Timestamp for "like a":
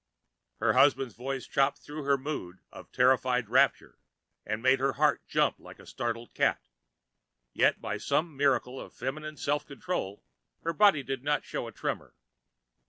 5.59-5.85